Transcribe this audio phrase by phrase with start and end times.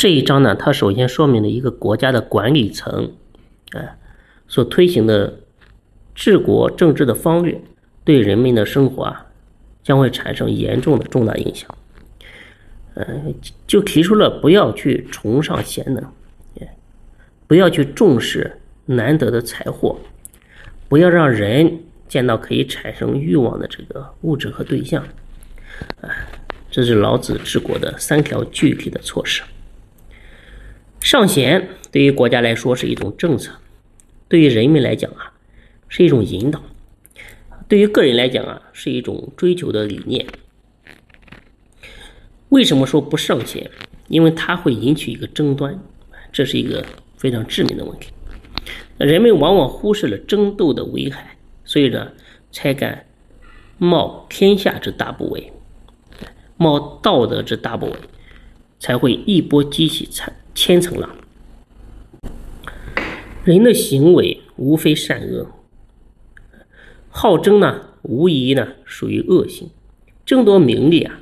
[0.00, 3.12] 这一章呢，它首先说明了一个国家的管理层，
[3.72, 3.98] 啊，
[4.48, 5.40] 所推行的
[6.14, 7.60] 治国政治的方略，
[8.02, 9.26] 对人民的生活啊，
[9.82, 11.68] 将会产生严重的重大影响。
[12.94, 13.06] 呃，
[13.66, 16.02] 就提出了不要去崇尚贤能，
[17.46, 19.98] 不要去重视难得的财货，
[20.88, 21.78] 不要让人
[22.08, 25.04] 见到可以产生欲望的这个物质和对象。
[26.00, 26.08] 啊，
[26.70, 29.42] 这是老子治国的三条具体的措施。
[31.00, 33.52] 上贤对于国家来说是一种政策，
[34.28, 35.32] 对于人民来讲啊，
[35.88, 36.60] 是一种引导；
[37.68, 40.26] 对于个人来讲啊，是一种追求的理念。
[42.50, 43.70] 为什么说不上贤？
[44.08, 45.80] 因为它会引起一个争端，
[46.32, 46.84] 这是一个
[47.16, 48.10] 非常致命的问题。
[48.98, 52.12] 人们往往忽视了争斗的危害，所以呢，
[52.52, 53.06] 才敢
[53.78, 55.50] 冒天下之大不韪，
[56.56, 57.94] 冒道德之大不韪，
[58.78, 60.30] 才会一波激起千
[60.62, 61.08] 千层浪。
[63.44, 65.48] 人的行为无非善恶，
[67.08, 69.70] 好争呢，无疑呢属于恶性，
[70.26, 71.18] 争夺名利啊。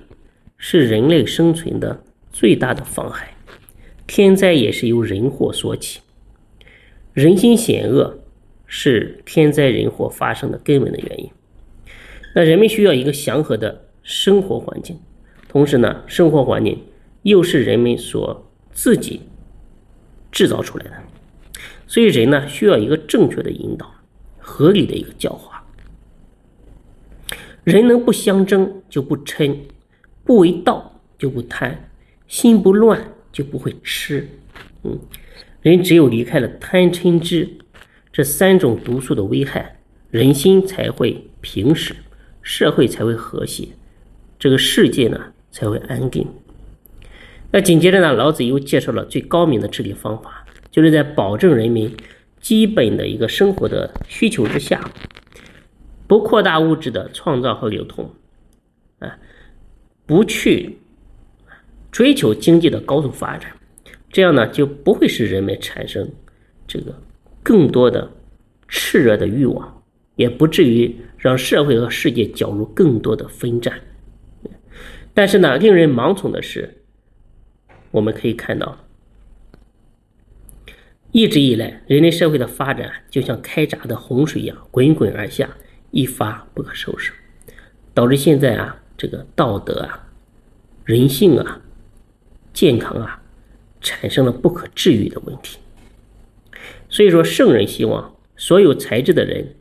[0.57, 3.37] 是人类生存的最大的妨害，
[4.09, 6.01] 天灾也是由人祸所起，
[7.13, 8.19] 人心险恶
[8.67, 11.31] 是天灾人祸发生的根本的原因。
[12.35, 14.99] 那人们需要一个祥和的生活环境，
[15.49, 16.83] 同时呢，生活环境
[17.23, 18.48] 又是人们所
[18.79, 19.23] 自己
[20.31, 20.93] 制造出来的，
[21.89, 23.93] 所以人呢需要一个正确的引导，
[24.39, 25.65] 合理的一个教化。
[27.65, 29.59] 人能不相争就不嗔。
[30.25, 31.91] 不为道就不贪，
[32.29, 34.29] 心不乱就不会痴。
[34.85, 34.97] 嗯，
[35.61, 37.49] 人只有离开了贪嗔痴
[38.13, 39.81] 这三种毒素的危害，
[40.13, 41.97] 人心才会平实，
[42.43, 43.71] 社会才会和谐，
[44.39, 46.29] 这个世界呢才会安定。
[47.51, 51.95] 那紧接着呢，老子又介绍了最高明的治理方法，就是在保证人民
[52.41, 54.91] 基本的一个生活的需求之下，
[56.07, 58.11] 不扩大物质的创造和流通，
[58.99, 59.19] 啊。
[60.07, 60.79] 不去
[61.91, 63.53] 追求经济的高速发展，
[64.11, 66.11] 这样呢就不会使人们产生
[66.67, 66.99] 这个
[67.43, 68.11] 更多的
[68.71, 69.83] 炽热的欲望，
[70.17, 73.79] 也不至于让社会和世界搅入更多的纷战。
[75.13, 76.78] 但是呢，令人盲从的是，
[77.91, 78.79] 我们可以看到，
[81.13, 85.49] 一直以来人类社会的发展就像开闸的洪水一样滚滚而下，
[85.91, 87.13] 一发不可收拾，
[87.95, 88.83] 导致现在啊。
[89.01, 90.09] 这个道德啊、
[90.85, 91.63] 人性啊、
[92.53, 93.23] 健康啊，
[93.81, 95.61] 产生了不可治愈的问题。
[96.89, 99.55] 所以说，圣人希望所有才智的人，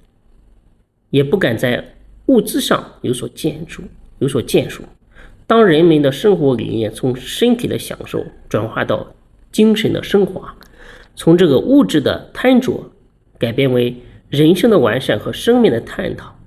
[1.11, 3.83] 也不敢在物资上有所建树、
[4.17, 4.81] 有所建树。
[5.47, 9.07] 当人们的生活理念从身体的享受转化到
[9.51, 10.53] 精神的升华，
[11.15, 12.91] 从这个物质的贪着
[13.39, 13.95] 改变为
[14.29, 16.37] 人生的完善和生命的探讨，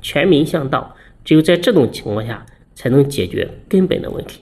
[0.00, 0.96] 全民向道。
[1.22, 4.40] 只有在这种情况下，才能解决根本的问题。